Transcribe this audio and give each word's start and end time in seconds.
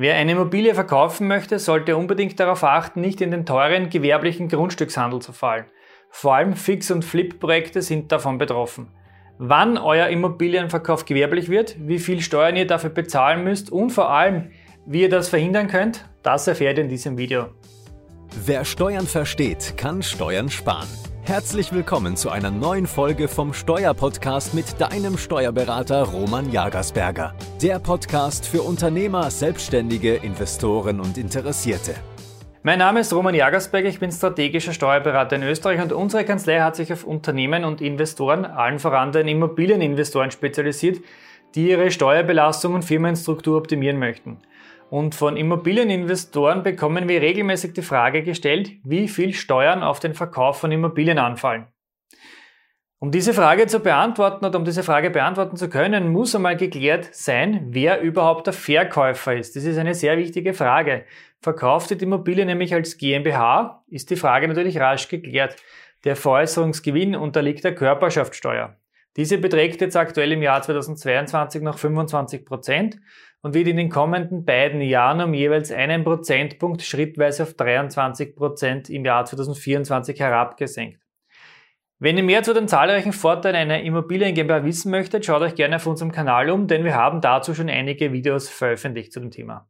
Wer 0.00 0.14
eine 0.14 0.32
Immobilie 0.32 0.74
verkaufen 0.74 1.28
möchte, 1.28 1.58
sollte 1.58 1.94
unbedingt 1.94 2.40
darauf 2.40 2.64
achten, 2.64 3.02
nicht 3.02 3.20
in 3.20 3.30
den 3.30 3.44
teuren 3.44 3.90
gewerblichen 3.90 4.48
Grundstückshandel 4.48 5.20
zu 5.20 5.34
fallen. 5.34 5.66
Vor 6.08 6.36
allem 6.36 6.54
Fix- 6.54 6.90
und 6.90 7.04
Flip-Projekte 7.04 7.82
sind 7.82 8.10
davon 8.10 8.38
betroffen. 8.38 8.88
Wann 9.36 9.76
euer 9.76 10.06
Immobilienverkauf 10.06 11.04
gewerblich 11.04 11.50
wird, 11.50 11.76
wie 11.86 11.98
viel 11.98 12.22
Steuern 12.22 12.56
ihr 12.56 12.66
dafür 12.66 12.88
bezahlen 12.88 13.44
müsst 13.44 13.70
und 13.70 13.90
vor 13.90 14.08
allem, 14.08 14.52
wie 14.86 15.02
ihr 15.02 15.10
das 15.10 15.28
verhindern 15.28 15.66
könnt, 15.66 16.08
das 16.22 16.46
erfährt 16.46 16.78
ihr 16.78 16.84
in 16.84 16.88
diesem 16.88 17.18
Video. 17.18 17.48
Wer 18.46 18.64
Steuern 18.64 19.06
versteht, 19.06 19.74
kann 19.76 20.02
Steuern 20.02 20.48
sparen. 20.48 20.88
Herzlich 21.22 21.70
willkommen 21.70 22.16
zu 22.16 22.30
einer 22.30 22.50
neuen 22.50 22.86
Folge 22.86 23.28
vom 23.28 23.52
Steuerpodcast 23.52 24.54
mit 24.54 24.80
deinem 24.80 25.16
Steuerberater 25.18 26.02
Roman 26.02 26.50
Jagersberger. 26.50 27.34
Der 27.62 27.78
Podcast 27.78 28.46
für 28.46 28.62
Unternehmer, 28.62 29.30
Selbstständige, 29.30 30.16
Investoren 30.16 30.98
und 30.98 31.18
Interessierte. 31.18 31.94
Mein 32.62 32.78
Name 32.78 33.00
ist 33.00 33.12
Roman 33.12 33.34
Jagersberger, 33.34 33.88
ich 33.88 34.00
bin 34.00 34.10
strategischer 34.10 34.72
Steuerberater 34.72 35.36
in 35.36 35.42
Österreich 35.42 35.80
und 35.80 35.92
unsere 35.92 36.24
Kanzlei 36.24 36.60
hat 36.60 36.74
sich 36.74 36.92
auf 36.92 37.04
Unternehmen 37.04 37.64
und 37.64 37.80
Investoren, 37.80 38.44
allen 38.44 38.78
voran 38.78 39.12
den 39.12 39.28
Immobilieninvestoren 39.28 40.30
spezialisiert, 40.30 41.00
die 41.54 41.68
ihre 41.68 41.90
Steuerbelastung 41.90 42.74
und 42.74 42.84
Firmenstruktur 42.84 43.58
optimieren 43.58 43.98
möchten. 43.98 44.38
Und 44.90 45.14
von 45.14 45.36
Immobilieninvestoren 45.36 46.64
bekommen 46.64 47.08
wir 47.08 47.22
regelmäßig 47.22 47.74
die 47.74 47.82
Frage 47.82 48.24
gestellt, 48.24 48.72
wie 48.82 49.06
viel 49.06 49.32
Steuern 49.32 49.84
auf 49.84 50.00
den 50.00 50.14
Verkauf 50.14 50.58
von 50.58 50.72
Immobilien 50.72 51.18
anfallen. 51.18 51.68
Um 52.98 53.12
diese 53.12 53.32
Frage 53.32 53.68
zu 53.68 53.78
beantworten 53.78 54.44
oder 54.44 54.58
um 54.58 54.64
diese 54.64 54.82
Frage 54.82 55.10
beantworten 55.10 55.56
zu 55.56 55.70
können, 55.70 56.12
muss 56.12 56.34
einmal 56.34 56.56
geklärt 56.56 57.08
sein, 57.12 57.68
wer 57.68 58.00
überhaupt 58.00 58.48
der 58.48 58.52
Verkäufer 58.52 59.36
ist. 59.36 59.54
Das 59.54 59.62
ist 59.62 59.78
eine 59.78 59.94
sehr 59.94 60.18
wichtige 60.18 60.54
Frage. 60.54 61.04
Verkauft 61.40 61.90
die 61.90 61.94
Immobilie 61.94 62.44
nämlich 62.44 62.74
als 62.74 62.98
GmbH, 62.98 63.84
ist 63.86 64.10
die 64.10 64.16
Frage 64.16 64.48
natürlich 64.48 64.78
rasch 64.80 65.06
geklärt. 65.06 65.54
Der 66.02 66.16
Veräußerungsgewinn 66.16 67.14
unterliegt 67.14 67.62
der 67.62 67.76
Körperschaftssteuer. 67.76 68.76
Diese 69.16 69.38
beträgt 69.38 69.80
jetzt 69.80 69.96
aktuell 69.96 70.32
im 70.32 70.42
Jahr 70.42 70.62
2022 70.62 71.62
noch 71.62 71.78
25 71.78 72.44
Prozent 72.44 72.98
und 73.42 73.54
wird 73.54 73.66
in 73.66 73.76
den 73.76 73.90
kommenden 73.90 74.44
beiden 74.44 74.80
Jahren 74.80 75.20
um 75.20 75.34
jeweils 75.34 75.72
einen 75.72 76.04
Prozentpunkt 76.04 76.82
schrittweise 76.82 77.42
auf 77.42 77.54
23 77.54 78.36
Prozent 78.36 78.88
im 78.88 79.04
Jahr 79.04 79.24
2024 79.24 80.20
herabgesenkt. 80.20 81.00
Wenn 81.98 82.16
ihr 82.16 82.22
mehr 82.22 82.42
zu 82.42 82.54
den 82.54 82.68
zahlreichen 82.68 83.12
Vorteilen 83.12 83.56
einer 83.56 83.82
Immobilien 83.82 84.34
GmbH 84.34 84.64
wissen 84.64 84.90
möchtet, 84.90 85.26
schaut 85.26 85.42
euch 85.42 85.54
gerne 85.54 85.76
auf 85.76 85.86
unserem 85.86 86.12
Kanal 86.12 86.48
um, 86.48 86.66
denn 86.66 86.84
wir 86.84 86.94
haben 86.94 87.20
dazu 87.20 87.52
schon 87.54 87.68
einige 87.68 88.12
Videos 88.12 88.48
veröffentlicht 88.48 89.12
zu 89.12 89.20
dem 89.20 89.30
Thema. 89.30 89.68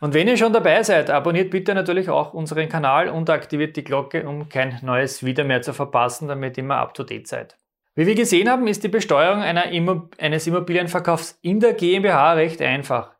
Und 0.00 0.12
wenn 0.12 0.28
ihr 0.28 0.36
schon 0.36 0.52
dabei 0.52 0.82
seid, 0.82 1.08
abonniert 1.10 1.50
bitte 1.50 1.74
natürlich 1.74 2.10
auch 2.10 2.34
unseren 2.34 2.68
Kanal 2.68 3.08
und 3.08 3.30
aktiviert 3.30 3.76
die 3.76 3.84
Glocke, 3.84 4.28
um 4.28 4.48
kein 4.48 4.78
neues 4.82 5.24
Video 5.24 5.44
mehr 5.44 5.62
zu 5.62 5.72
verpassen, 5.72 6.28
damit 6.28 6.58
ihr 6.58 6.64
immer 6.64 6.76
up 6.76 6.92
to 6.92 7.02
date 7.02 7.28
seid. 7.28 7.56
Wie 7.94 8.06
wir 8.06 8.14
gesehen 8.14 8.48
haben, 8.48 8.66
ist 8.66 8.84
die 8.84 8.88
Besteuerung 8.88 9.42
Immo 9.42 10.08
eines 10.18 10.46
Immobilienverkaufs 10.46 11.38
in 11.42 11.60
der 11.60 11.74
GmbH 11.74 12.34
recht 12.34 12.62
einfach. 12.62 13.14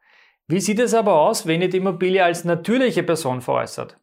Wie 0.47 0.61
sieht 0.61 0.79
es 0.79 0.95
aber 0.95 1.21
aus, 1.21 1.47
wenn 1.47 1.63
ihr 1.63 1.69
die 1.69 1.79
Immobilie 1.79 2.25
als 2.25 2.45
natürliche 2.45 3.03
Person 3.03 3.41
veräußert? 3.41 3.99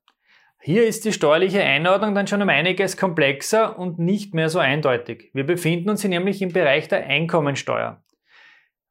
Hier 0.62 0.86
ist 0.86 1.06
die 1.06 1.14
steuerliche 1.14 1.62
Einordnung 1.62 2.16
dann 2.16 2.28
schon 2.28 2.42
um 2.42 2.50
einiges 2.50 2.98
komplexer 2.98 3.78
und 3.80 4.00
nicht 4.00 4.34
mehr 4.34 4.50
so 4.50 4.60
eindeutig. 4.60 5.30
Wir 5.34 5.46
befinden 5.46 5.90
uns 5.90 6.02
hier 6.02 6.10
nämlich 6.10 6.42
im 6.42 6.52
Bereich 6.52 6.88
der 6.88 7.06
Einkommensteuer. 7.06 8.04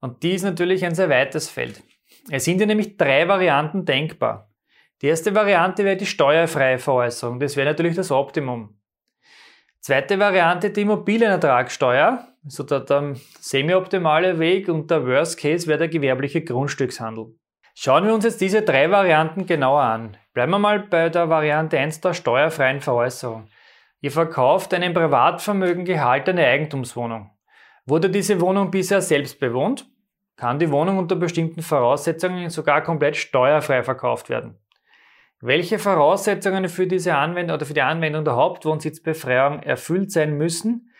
Und 0.00 0.22
die 0.22 0.32
ist 0.32 0.42
natürlich 0.42 0.84
ein 0.84 0.94
sehr 0.94 1.10
weites 1.10 1.50
Feld. 1.50 1.82
Es 2.30 2.44
sind 2.44 2.58
hier 2.58 2.66
nämlich 2.66 2.96
drei 2.96 3.28
Varianten 3.28 3.84
denkbar. 3.84 4.50
Die 5.02 5.08
erste 5.08 5.34
Variante 5.34 5.84
wäre 5.84 5.96
die 5.96 6.06
steuerfreie 6.06 6.78
Veräußerung. 6.78 7.40
Das 7.40 7.56
wäre 7.56 7.68
natürlich 7.68 7.96
das 7.96 8.10
Optimum. 8.10 8.75
Zweite 9.86 10.18
Variante, 10.18 10.70
die 10.70 10.80
Immobilienertragssteuer, 10.80 12.26
also 12.44 12.64
der, 12.64 12.80
der 12.80 13.14
semi-optimale 13.38 14.40
Weg 14.40 14.68
und 14.68 14.90
der 14.90 15.06
Worst 15.06 15.38
Case 15.38 15.68
wäre 15.68 15.78
der 15.78 15.86
gewerbliche 15.86 16.42
Grundstückshandel. 16.42 17.36
Schauen 17.76 18.04
wir 18.04 18.12
uns 18.12 18.24
jetzt 18.24 18.40
diese 18.40 18.62
drei 18.62 18.90
Varianten 18.90 19.46
genauer 19.46 19.82
an. 19.82 20.16
Bleiben 20.34 20.50
wir 20.50 20.58
mal 20.58 20.80
bei 20.80 21.08
der 21.08 21.28
Variante 21.28 21.78
1 21.78 22.00
der 22.00 22.14
steuerfreien 22.14 22.80
Veräußerung. 22.80 23.46
Ihr 24.00 24.10
verkauft 24.10 24.74
eine 24.74 24.86
im 24.86 24.92
Privatvermögen 24.92 25.84
gehaltene 25.84 26.44
Eigentumswohnung. 26.44 27.30
Wurde 27.84 28.10
diese 28.10 28.40
Wohnung 28.40 28.72
bisher 28.72 29.00
selbst 29.00 29.38
bewohnt, 29.38 29.86
kann 30.34 30.58
die 30.58 30.72
Wohnung 30.72 30.98
unter 30.98 31.14
bestimmten 31.14 31.62
Voraussetzungen 31.62 32.50
sogar 32.50 32.82
komplett 32.82 33.16
steuerfrei 33.16 33.84
verkauft 33.84 34.30
werden. 34.30 34.58
Welche 35.40 35.78
Voraussetzungen 35.78 36.68
für 36.68 36.86
diese 36.86 37.14
Anwendung 37.14 37.56
oder 37.56 37.66
für 37.66 37.74
die 37.74 37.82
Anwendung 37.82 38.24
der 38.24 38.36
Hauptwohnsitzbefreiung 38.36 39.62
erfüllt 39.62 40.10
sein 40.10 40.36
müssen, 40.38 40.90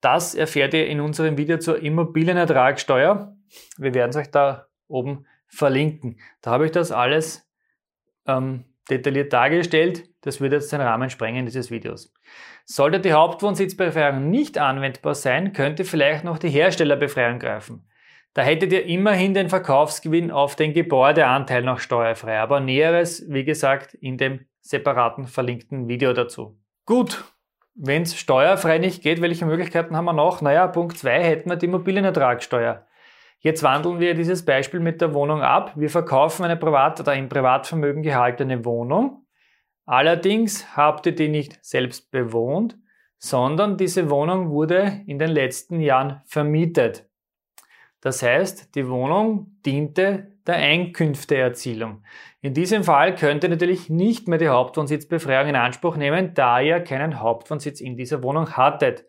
das 0.00 0.34
erfährt 0.34 0.74
ihr 0.74 0.86
in 0.88 1.00
unserem 1.00 1.36
Video 1.36 1.58
zur 1.58 1.80
Immobilienertragssteuer. 1.80 3.36
Wir 3.76 3.94
werden 3.94 4.10
es 4.10 4.16
euch 4.16 4.30
da 4.30 4.66
oben 4.88 5.26
verlinken. 5.46 6.18
Da 6.40 6.52
habe 6.52 6.64
ich 6.64 6.72
das 6.72 6.90
alles 6.90 7.48
ähm, 8.26 8.64
detailliert 8.90 9.32
dargestellt. 9.32 10.08
Das 10.22 10.40
würde 10.40 10.56
jetzt 10.56 10.72
den 10.72 10.80
Rahmen 10.80 11.10
sprengen 11.10 11.44
dieses 11.44 11.70
Videos. 11.70 12.12
Sollte 12.64 12.98
die 12.98 13.12
Hauptwohnsitzbefreiung 13.12 14.30
nicht 14.30 14.58
anwendbar 14.58 15.14
sein, 15.14 15.52
könnte 15.52 15.84
vielleicht 15.84 16.24
noch 16.24 16.38
die 16.38 16.48
Herstellerbefreiung 16.50 17.38
greifen. 17.38 17.86
Da 18.34 18.42
hättet 18.42 18.72
ihr 18.72 18.86
immerhin 18.86 19.34
den 19.34 19.48
Verkaufsgewinn 19.48 20.30
auf 20.30 20.56
den 20.56 20.72
Gebäudeanteil 20.72 21.62
noch 21.62 21.80
steuerfrei. 21.80 22.38
Aber 22.38 22.60
Näheres, 22.60 23.24
wie 23.28 23.44
gesagt, 23.44 23.94
in 23.94 24.16
dem 24.16 24.46
separaten 24.60 25.26
verlinkten 25.26 25.88
Video 25.88 26.12
dazu. 26.14 26.58
Gut, 26.86 27.24
wenn 27.74 28.02
es 28.02 28.18
steuerfrei 28.18 28.78
nicht 28.78 29.02
geht, 29.02 29.20
welche 29.20 29.44
Möglichkeiten 29.44 29.96
haben 29.96 30.06
wir 30.06 30.12
noch? 30.12 30.40
Naja, 30.40 30.66
Punkt 30.66 30.96
2 30.96 31.22
hätten 31.22 31.50
wir 31.50 31.56
die 31.56 31.66
Immobilienertragssteuer. 31.66 32.86
Jetzt 33.40 33.62
wandeln 33.62 33.98
wir 33.98 34.14
dieses 34.14 34.44
Beispiel 34.44 34.80
mit 34.80 35.00
der 35.00 35.14
Wohnung 35.14 35.42
ab. 35.42 35.72
Wir 35.74 35.90
verkaufen 35.90 36.44
eine 36.44 36.56
privat 36.56 37.00
oder 37.00 37.14
im 37.14 37.28
Privatvermögen 37.28 38.02
gehaltene 38.02 38.64
Wohnung. 38.64 39.26
Allerdings 39.84 40.76
habt 40.76 41.06
ihr 41.06 41.14
die 41.14 41.28
nicht 41.28 41.58
selbst 41.60 42.12
bewohnt, 42.12 42.78
sondern 43.18 43.76
diese 43.76 44.10
Wohnung 44.10 44.50
wurde 44.50 45.02
in 45.06 45.18
den 45.18 45.30
letzten 45.30 45.80
Jahren 45.80 46.22
vermietet. 46.24 47.08
Das 48.02 48.20
heißt, 48.22 48.74
die 48.74 48.88
Wohnung 48.88 49.52
diente 49.64 50.26
der 50.46 50.56
Einkünfteerzielung. 50.56 52.02
In 52.42 52.52
diesem 52.52 52.82
Fall 52.82 53.14
könnt 53.14 53.44
ihr 53.44 53.48
natürlich 53.48 53.88
nicht 53.88 54.26
mehr 54.26 54.38
die 54.38 54.48
Hauptwohnsitzbefreiung 54.48 55.48
in 55.48 55.56
Anspruch 55.56 55.96
nehmen, 55.96 56.34
da 56.34 56.60
ihr 56.60 56.80
keinen 56.80 57.20
Hauptwohnsitz 57.20 57.80
in 57.80 57.96
dieser 57.96 58.24
Wohnung 58.24 58.56
hattet. 58.56 59.04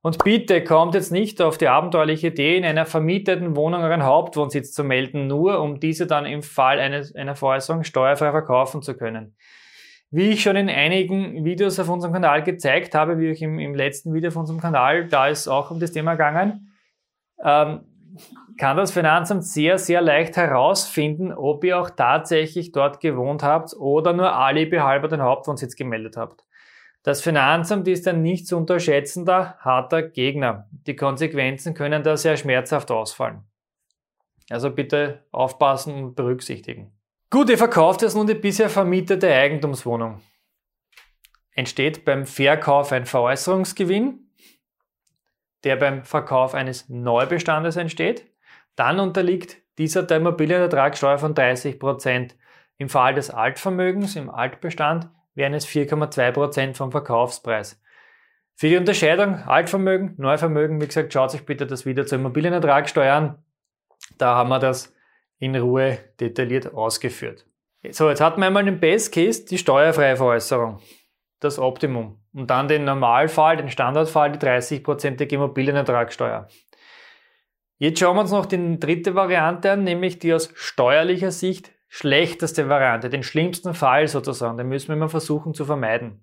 Und 0.00 0.22
bitte 0.22 0.62
kommt 0.62 0.94
jetzt 0.94 1.10
nicht 1.10 1.42
auf 1.42 1.58
die 1.58 1.66
abenteuerliche 1.66 2.28
Idee, 2.28 2.56
in 2.56 2.64
einer 2.64 2.86
vermieteten 2.86 3.56
Wohnung 3.56 3.82
euren 3.82 4.04
Hauptwohnsitz 4.04 4.72
zu 4.72 4.84
melden, 4.84 5.26
nur 5.26 5.60
um 5.60 5.80
diese 5.80 6.06
dann 6.06 6.24
im 6.24 6.44
Fall 6.44 6.78
eines, 6.78 7.16
einer 7.16 7.34
Veräußerung 7.34 7.82
steuerfrei 7.82 8.30
verkaufen 8.30 8.80
zu 8.80 8.96
können. 8.96 9.34
Wie 10.12 10.30
ich 10.30 10.42
schon 10.42 10.54
in 10.54 10.68
einigen 10.68 11.44
Videos 11.44 11.80
auf 11.80 11.88
unserem 11.88 12.14
Kanal 12.14 12.44
gezeigt 12.44 12.94
habe, 12.94 13.18
wie 13.18 13.30
ich 13.30 13.42
im, 13.42 13.58
im 13.58 13.74
letzten 13.74 14.14
Video 14.14 14.28
auf 14.28 14.36
unserem 14.36 14.60
Kanal, 14.60 15.08
da 15.08 15.26
ist 15.26 15.48
auch 15.48 15.72
um 15.72 15.80
das 15.80 15.90
Thema 15.90 16.12
gegangen, 16.12 16.72
ähm, 17.44 17.80
kann 18.58 18.76
das 18.76 18.92
Finanzamt 18.92 19.44
sehr, 19.44 19.78
sehr 19.78 20.00
leicht 20.00 20.36
herausfinden, 20.36 21.32
ob 21.32 21.64
ihr 21.64 21.78
auch 21.78 21.90
tatsächlich 21.90 22.72
dort 22.72 23.00
gewohnt 23.00 23.42
habt 23.42 23.74
oder 23.74 24.12
nur 24.12 24.34
alibihalber 24.34 25.08
den 25.08 25.22
Hauptwohnsitz 25.22 25.76
gemeldet 25.76 26.16
habt. 26.16 26.44
Das 27.02 27.20
Finanzamt 27.20 27.86
ist 27.86 28.08
ein 28.08 28.22
nicht 28.22 28.48
zu 28.48 28.56
unterschätzender, 28.56 29.56
harter 29.60 30.02
Gegner. 30.02 30.68
Die 30.86 30.96
Konsequenzen 30.96 31.74
können 31.74 32.02
da 32.02 32.16
sehr 32.16 32.36
schmerzhaft 32.36 32.90
ausfallen. 32.90 33.44
Also 34.50 34.70
bitte 34.70 35.24
aufpassen 35.30 35.94
und 35.94 36.16
berücksichtigen. 36.16 36.92
Gut, 37.30 37.50
ihr 37.50 37.58
verkauft 37.58 38.02
jetzt 38.02 38.14
nun 38.14 38.26
die 38.26 38.34
bisher 38.34 38.70
vermietete 38.70 39.32
Eigentumswohnung. 39.32 40.20
Entsteht 41.52 42.04
beim 42.04 42.26
Verkauf 42.26 42.92
ein 42.92 43.06
Veräußerungsgewinn, 43.06 44.25
der 45.64 45.76
beim 45.76 46.04
Verkauf 46.04 46.54
eines 46.54 46.88
Neubestandes 46.88 47.76
entsteht. 47.76 48.26
Dann 48.76 49.00
unterliegt 49.00 49.58
dieser 49.78 50.02
der 50.02 50.18
Immobilienertragssteuer 50.18 51.18
von 51.18 51.34
30 51.34 51.78
Prozent. 51.78 52.36
Im 52.78 52.88
Fall 52.88 53.14
des 53.14 53.30
Altvermögens, 53.30 54.16
im 54.16 54.30
Altbestand, 54.30 55.08
wären 55.34 55.54
es 55.54 55.66
4,2 55.66 56.32
Prozent 56.32 56.76
vom 56.76 56.90
Verkaufspreis. 56.90 57.80
Für 58.54 58.68
die 58.68 58.76
Unterscheidung 58.76 59.34
Altvermögen, 59.34 60.14
Neuvermögen, 60.16 60.80
wie 60.80 60.86
gesagt, 60.86 61.12
schaut 61.12 61.30
sich 61.30 61.44
bitte 61.44 61.66
das 61.66 61.84
Video 61.84 62.04
zur 62.04 62.18
Immobilienertragssteuer 62.18 63.14
an. 63.14 63.38
Da 64.18 64.34
haben 64.34 64.48
wir 64.48 64.58
das 64.58 64.94
in 65.38 65.54
Ruhe 65.54 65.98
detailliert 66.20 66.72
ausgeführt. 66.72 67.46
So, 67.90 68.08
jetzt 68.08 68.20
hatten 68.20 68.40
wir 68.40 68.46
einmal 68.46 68.64
den 68.64 68.80
Best 68.80 69.12
Case, 69.12 69.44
die 69.44 69.58
steuerfreie 69.58 70.16
Veräußerung. 70.16 70.80
Das 71.40 71.58
Optimum. 71.58 72.18
Und 72.32 72.50
dann 72.50 72.68
den 72.68 72.84
Normalfall, 72.84 73.56
den 73.56 73.70
Standardfall, 73.70 74.32
die 74.32 74.38
30%ige 74.38 75.36
Immobilienertragssteuer. 75.36 76.48
Jetzt 77.78 78.00
schauen 78.00 78.16
wir 78.16 78.22
uns 78.22 78.30
noch 78.30 78.46
die 78.46 78.80
dritte 78.80 79.14
Variante 79.14 79.72
an, 79.72 79.84
nämlich 79.84 80.18
die 80.18 80.32
aus 80.32 80.50
steuerlicher 80.54 81.30
Sicht 81.30 81.72
schlechteste 81.88 82.68
Variante, 82.68 83.10
den 83.10 83.22
schlimmsten 83.22 83.74
Fall 83.74 84.08
sozusagen. 84.08 84.56
Den 84.56 84.68
müssen 84.68 84.88
wir 84.88 84.96
immer 84.96 85.08
versuchen 85.08 85.54
zu 85.54 85.64
vermeiden. 85.64 86.22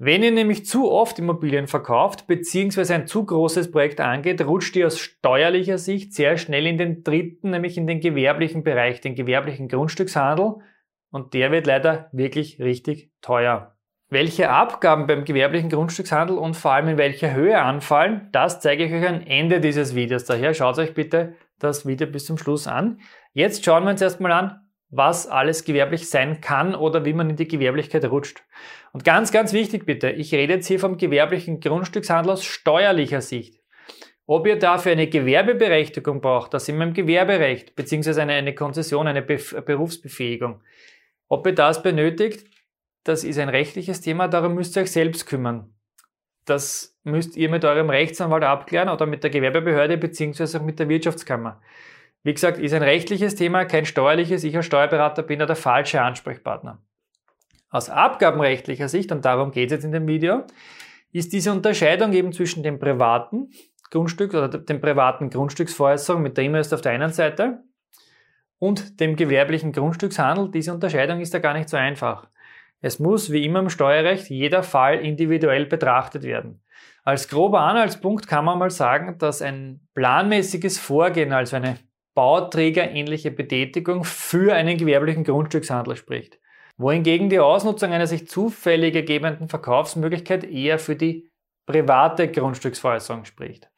Wenn 0.00 0.22
ihr 0.22 0.30
nämlich 0.30 0.64
zu 0.64 0.92
oft 0.92 1.18
Immobilien 1.18 1.66
verkauft, 1.66 2.28
beziehungsweise 2.28 2.94
ein 2.94 3.08
zu 3.08 3.24
großes 3.24 3.72
Projekt 3.72 4.00
angeht, 4.00 4.40
rutscht 4.42 4.76
ihr 4.76 4.86
aus 4.86 4.98
steuerlicher 5.00 5.78
Sicht 5.78 6.14
sehr 6.14 6.36
schnell 6.36 6.66
in 6.68 6.78
den 6.78 7.02
dritten, 7.02 7.50
nämlich 7.50 7.76
in 7.76 7.88
den 7.88 7.98
gewerblichen 7.98 8.62
Bereich, 8.62 9.00
den 9.00 9.16
gewerblichen 9.16 9.66
Grundstückshandel. 9.66 10.56
Und 11.10 11.34
der 11.34 11.50
wird 11.50 11.66
leider 11.66 12.10
wirklich 12.12 12.60
richtig 12.60 13.10
teuer. 13.20 13.77
Welche 14.10 14.48
Abgaben 14.48 15.06
beim 15.06 15.26
gewerblichen 15.26 15.68
Grundstückshandel 15.68 16.38
und 16.38 16.54
vor 16.54 16.72
allem 16.72 16.88
in 16.88 16.96
welcher 16.96 17.34
Höhe 17.34 17.60
anfallen, 17.60 18.30
das 18.32 18.58
zeige 18.58 18.86
ich 18.86 18.92
euch 18.92 19.06
am 19.06 19.20
Ende 19.20 19.60
dieses 19.60 19.94
Videos. 19.94 20.24
Daher 20.24 20.54
schaut 20.54 20.78
euch 20.78 20.94
bitte 20.94 21.34
das 21.58 21.86
Video 21.86 22.06
bis 22.06 22.24
zum 22.24 22.38
Schluss 22.38 22.66
an. 22.66 23.00
Jetzt 23.34 23.66
schauen 23.66 23.84
wir 23.84 23.90
uns 23.90 24.00
erstmal 24.00 24.32
an, 24.32 24.60
was 24.88 25.26
alles 25.26 25.62
gewerblich 25.64 26.08
sein 26.08 26.40
kann 26.40 26.74
oder 26.74 27.04
wie 27.04 27.12
man 27.12 27.28
in 27.28 27.36
die 27.36 27.48
Gewerblichkeit 27.48 28.06
rutscht. 28.06 28.42
Und 28.92 29.04
ganz, 29.04 29.30
ganz 29.30 29.52
wichtig 29.52 29.84
bitte, 29.84 30.08
ich 30.08 30.32
rede 30.32 30.54
jetzt 30.54 30.68
hier 30.68 30.80
vom 30.80 30.96
gewerblichen 30.96 31.60
Grundstückshandel 31.60 32.32
aus 32.32 32.46
steuerlicher 32.46 33.20
Sicht. 33.20 33.60
Ob 34.24 34.46
ihr 34.46 34.58
dafür 34.58 34.92
eine 34.92 35.08
Gewerbeberechtigung 35.08 36.22
braucht, 36.22 36.54
das 36.54 36.64
sind 36.64 36.78
wir 36.78 36.86
im 36.86 36.94
Gewerberecht, 36.94 37.76
beziehungsweise 37.76 38.22
eine, 38.22 38.32
eine 38.32 38.54
Konzession, 38.54 39.06
eine 39.06 39.20
Bef 39.20 39.54
Berufsbefähigung. 39.66 40.62
Ob 41.28 41.46
ihr 41.46 41.54
das 41.54 41.82
benötigt, 41.82 42.46
das 43.04 43.24
ist 43.24 43.38
ein 43.38 43.48
rechtliches 43.48 44.00
Thema, 44.00 44.28
darum 44.28 44.54
müsst 44.54 44.76
ihr 44.76 44.82
euch 44.82 44.92
selbst 44.92 45.26
kümmern. 45.26 45.74
Das 46.44 46.98
müsst 47.04 47.36
ihr 47.36 47.50
mit 47.50 47.64
eurem 47.64 47.90
Rechtsanwalt 47.90 48.44
abklären 48.44 48.88
oder 48.88 49.06
mit 49.06 49.22
der 49.22 49.30
Gewerbebehörde 49.30 49.98
beziehungsweise 49.98 50.58
auch 50.58 50.64
mit 50.64 50.78
der 50.78 50.88
Wirtschaftskammer. 50.88 51.60
Wie 52.22 52.34
gesagt, 52.34 52.58
ist 52.58 52.74
ein 52.74 52.82
rechtliches 52.82 53.34
Thema, 53.34 53.64
kein 53.64 53.86
steuerliches. 53.86 54.44
Ich 54.44 54.56
als 54.56 54.66
Steuerberater 54.66 55.22
bin 55.22 55.38
da 55.38 55.46
der 55.46 55.56
falsche 55.56 56.00
Ansprechpartner. 56.00 56.82
Aus 57.70 57.90
abgabenrechtlicher 57.90 58.88
Sicht, 58.88 59.12
und 59.12 59.24
darum 59.24 59.50
geht 59.50 59.70
es 59.70 59.76
jetzt 59.76 59.84
in 59.84 59.92
dem 59.92 60.06
Video, 60.06 60.44
ist 61.12 61.32
diese 61.32 61.52
Unterscheidung 61.52 62.12
eben 62.12 62.32
zwischen 62.32 62.62
dem 62.62 62.78
privaten 62.78 63.50
Grundstück 63.90 64.34
oder 64.34 64.48
dem 64.48 64.80
privaten 64.80 65.30
Grundstücksveräußerung 65.30 66.22
mit 66.22 66.36
der 66.36 66.44
Invest 66.44 66.74
auf 66.74 66.80
der 66.80 66.92
einen 66.92 67.12
Seite 67.12 67.62
und 68.58 69.00
dem 69.00 69.16
gewerblichen 69.16 69.72
Grundstückshandel. 69.72 70.50
Diese 70.50 70.72
Unterscheidung 70.72 71.20
ist 71.20 71.32
da 71.32 71.38
gar 71.38 71.54
nicht 71.54 71.68
so 71.68 71.76
einfach. 71.76 72.28
Es 72.80 72.98
muss, 72.98 73.30
wie 73.32 73.44
immer 73.44 73.60
im 73.60 73.70
Steuerrecht, 73.70 74.30
jeder 74.30 74.62
Fall 74.62 75.00
individuell 75.00 75.66
betrachtet 75.66 76.22
werden. 76.22 76.62
Als 77.04 77.28
grober 77.28 77.60
Anhaltspunkt 77.60 78.26
kann 78.26 78.44
man 78.44 78.58
mal 78.58 78.70
sagen, 78.70 79.18
dass 79.18 79.42
ein 79.42 79.80
planmäßiges 79.94 80.78
Vorgehen, 80.78 81.32
also 81.32 81.56
eine 81.56 81.78
bauträgerähnliche 82.14 83.30
Betätigung 83.30 84.04
für 84.04 84.54
einen 84.54 84.76
gewerblichen 84.76 85.24
Grundstückshandel 85.24 85.96
spricht 85.96 86.38
wohingegen 86.78 87.28
die 87.28 87.40
Ausnutzung 87.40 87.92
einer 87.92 88.06
sich 88.06 88.28
zufällig 88.28 88.94
ergebenden 88.94 89.48
Verkaufsmöglichkeit 89.48 90.44
eher 90.44 90.78
für 90.78 90.96
die 90.96 91.30
private 91.66 92.30
Grundstücksveräußerung 92.30 93.24
spricht. 93.24 93.68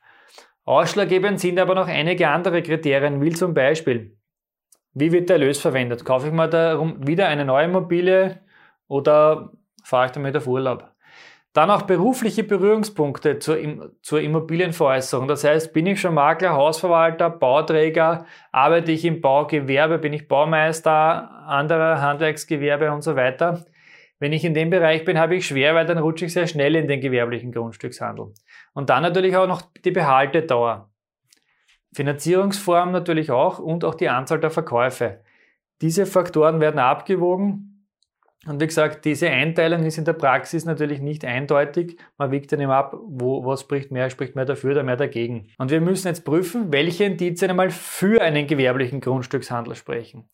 Ausschlaggebend 0.65 1.41
sind 1.41 1.59
aber 1.59 1.75
noch 1.75 1.89
einige 1.89 2.29
andere 2.29 2.63
Kriterien, 2.63 3.21
wie 3.21 3.31
zum 3.31 3.55
Beispiel, 3.55 4.17
wie 4.93 5.11
wird 5.11 5.29
der 5.29 5.37
Erlös 5.37 5.59
verwendet? 5.59 6.05
Kaufe 6.05 6.29
ich 6.29 6.33
mir 6.33 6.49
da 6.49 6.79
wieder 7.01 7.27
eine 7.29 7.45
neue 7.45 7.65
Immobilie 7.65 8.41
oder 8.91 9.53
fahre 9.85 10.07
ich 10.07 10.13
damit 10.13 10.37
auf 10.37 10.47
Urlaub? 10.47 10.91
Dann 11.53 11.71
auch 11.71 11.83
berufliche 11.83 12.45
Berührungspunkte 12.45 13.39
zur, 13.41 13.59
zur 14.03 14.21
Immobilienveräußerung. 14.21 15.27
Das 15.27 15.43
heißt, 15.43 15.73
bin 15.73 15.87
ich 15.87 16.01
schon 16.01 16.15
Makler, 16.15 16.53
Hausverwalter, 16.53 17.29
Bauträger, 17.29 18.27
arbeite 18.53 18.93
ich 18.93 19.05
im 19.05 19.21
Baugewerbe, 19.21 19.99
bin 19.99 20.13
ich 20.13 20.29
Baumeister, 20.29 21.31
anderer 21.47 22.01
Handwerksgewerbe 22.01 22.93
und 22.93 23.03
so 23.03 23.17
weiter. 23.17 23.65
Wenn 24.21 24.33
ich 24.33 24.45
in 24.45 24.55
dem 24.55 24.71
Bereich 24.71 25.05
bin, 25.05 25.19
habe 25.19 25.35
ich 25.35 25.47
schwer, 25.47 25.75
weil 25.75 25.87
dann 25.87 25.99
rutsche 25.99 26.27
ich 26.27 26.33
sehr 26.33 26.47
schnell 26.47 26.77
in 26.77 26.87
den 26.87 27.01
gewerblichen 27.01 27.51
Grundstückshandel. 27.53 28.33
Und 28.75 28.91
dann 28.91 29.03
natürlich 29.03 29.37
auch 29.37 29.49
noch 29.49 29.63
die 29.85 29.91
Behaltedauer. 29.91 30.91
Finanzierungsform 31.95 32.93
natürlich 32.93 33.33
auch 33.33 33.59
und 33.59 33.85
auch 33.85 33.95
die 33.95 34.09
Anzahl 34.09 34.39
der 34.39 34.51
Verkäufe. 34.51 35.21
Diese 35.81 36.07
Faktoren 36.07 36.61
werden 36.61 36.79
abgewogen 36.79 37.71
und 38.47 38.59
wie 38.59 38.67
gesagt, 38.67 39.05
diese 39.05 39.29
Einteilung 39.29 39.85
ist 39.85 39.99
in 39.99 40.07
der 40.07 40.15
Praxis 40.15 40.65
natürlich 40.65 41.01
nicht 41.01 41.27
eindeutig. 41.27 41.99
Man 42.17 42.31
wiegt 42.31 42.51
dann 42.51 42.61
immer 42.61 42.77
ab, 42.77 42.97
wo, 43.05 43.45
was 43.45 43.61
spricht 43.61 43.91
mehr, 43.91 44.09
spricht 44.09 44.35
mehr 44.35 44.47
dafür 44.47 44.71
oder 44.71 44.83
mehr 44.83 44.97
dagegen. 44.97 45.49
Und 45.59 45.71
wir 45.71 45.83
müssen 45.83 46.09
jetzt 46.09 46.25
prüfen, 46.25 46.73
welche 46.73 47.05
Indizien 47.05 47.51
einmal 47.51 47.69
für 47.69 48.23
einen 48.23 48.47
gewerblichen 48.47 49.03
Grundstückshandel 49.03 49.75
sprechen. 49.75 50.29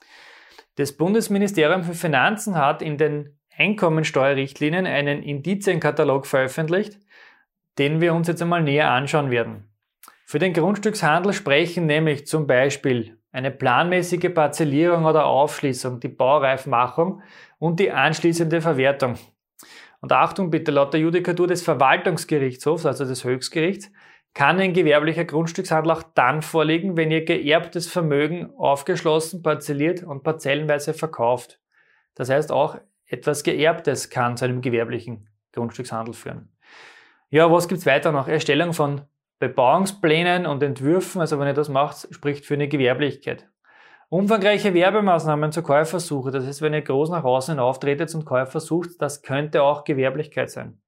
Das 0.76 0.92
Bundesministerium 0.92 1.82
für 1.82 1.94
Finanzen 1.94 2.54
hat 2.54 2.80
in 2.80 2.96
den 2.96 3.38
Einkommensteuerrichtlinien 3.56 4.86
einen 4.86 5.22
Indizienkatalog 5.24 6.26
veröffentlicht, 6.26 7.00
den 7.78 8.00
wir 8.00 8.14
uns 8.14 8.28
jetzt 8.28 8.42
einmal 8.42 8.62
näher 8.62 8.90
anschauen 8.90 9.30
werden. 9.30 9.68
Für 10.26 10.38
den 10.38 10.52
Grundstückshandel 10.52 11.32
sprechen 11.32 11.86
nämlich 11.86 12.26
zum 12.26 12.46
Beispiel 12.46 13.15
eine 13.36 13.50
planmäßige 13.50 14.32
Parzellierung 14.32 15.04
oder 15.04 15.26
Aufschließung, 15.26 16.00
die 16.00 16.08
Baureifmachung 16.08 17.20
und 17.58 17.78
die 17.78 17.92
anschließende 17.92 18.62
Verwertung. 18.62 19.16
Und 20.00 20.10
Achtung 20.10 20.50
bitte, 20.50 20.70
laut 20.70 20.94
der 20.94 21.00
Judikatur 21.00 21.46
des 21.46 21.62
Verwaltungsgerichtshofs, 21.62 22.86
also 22.86 23.04
des 23.04 23.24
Höchstgerichts, 23.24 23.92
kann 24.32 24.58
ein 24.58 24.72
gewerblicher 24.72 25.26
Grundstückshandel 25.26 25.92
auch 25.92 26.02
dann 26.02 26.40
vorliegen, 26.40 26.96
wenn 26.96 27.10
ihr 27.10 27.26
geerbtes 27.26 27.88
Vermögen 27.88 28.54
aufgeschlossen, 28.56 29.42
parzelliert 29.42 30.02
und 30.02 30.22
parzellenweise 30.22 30.94
verkauft. 30.94 31.60
Das 32.14 32.30
heißt, 32.30 32.50
auch 32.50 32.78
etwas 33.04 33.42
Geerbtes 33.42 34.08
kann 34.08 34.38
zu 34.38 34.46
einem 34.46 34.62
gewerblichen 34.62 35.28
Grundstückshandel 35.52 36.14
führen. 36.14 36.56
Ja, 37.28 37.52
was 37.52 37.68
gibt's 37.68 37.84
weiter 37.84 38.12
noch? 38.12 38.28
Erstellung 38.28 38.72
von 38.72 39.02
Bebauungsplänen 39.38 40.46
und 40.46 40.62
Entwürfen, 40.62 41.20
also 41.20 41.38
wenn 41.38 41.48
ihr 41.48 41.54
das 41.54 41.68
macht, 41.68 42.08
spricht 42.14 42.46
für 42.46 42.54
eine 42.54 42.68
Gewerblichkeit. 42.68 43.48
Umfangreiche 44.08 44.72
Werbemaßnahmen 44.72 45.52
zur 45.52 45.62
Käufersuche, 45.62 46.30
das 46.30 46.46
heißt, 46.46 46.62
wenn 46.62 46.74
ihr 46.74 46.82
groß 46.82 47.10
nach 47.10 47.24
außen 47.24 47.58
auftretet 47.58 48.14
und 48.14 48.24
Käufer 48.24 48.60
sucht, 48.60 48.90
das 49.00 49.22
könnte 49.22 49.62
auch 49.62 49.84
Gewerblichkeit 49.84 50.50
sein. 50.50 50.80